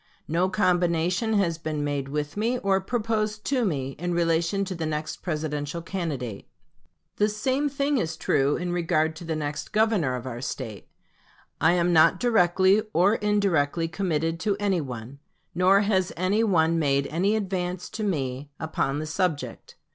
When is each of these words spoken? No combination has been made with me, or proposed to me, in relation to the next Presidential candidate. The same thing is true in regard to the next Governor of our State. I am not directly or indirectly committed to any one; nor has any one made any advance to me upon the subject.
No 0.27 0.49
combination 0.49 1.33
has 1.33 1.59
been 1.59 1.83
made 1.83 2.07
with 2.09 2.35
me, 2.35 2.57
or 2.57 2.81
proposed 2.81 3.45
to 3.45 3.63
me, 3.63 3.91
in 3.99 4.15
relation 4.15 4.65
to 4.65 4.73
the 4.73 4.87
next 4.87 5.17
Presidential 5.17 5.79
candidate. 5.83 6.47
The 7.17 7.29
same 7.29 7.69
thing 7.69 7.99
is 7.99 8.17
true 8.17 8.55
in 8.57 8.73
regard 8.73 9.15
to 9.17 9.23
the 9.23 9.35
next 9.35 9.71
Governor 9.71 10.15
of 10.15 10.25
our 10.25 10.41
State. 10.41 10.87
I 11.61 11.73
am 11.73 11.93
not 11.93 12.19
directly 12.19 12.81
or 12.93 13.13
indirectly 13.13 13.87
committed 13.87 14.39
to 14.39 14.57
any 14.59 14.81
one; 14.81 15.19
nor 15.53 15.81
has 15.81 16.11
any 16.17 16.43
one 16.43 16.79
made 16.79 17.05
any 17.05 17.35
advance 17.35 17.87
to 17.91 18.03
me 18.03 18.49
upon 18.59 18.97
the 18.97 19.05
subject. 19.05 19.75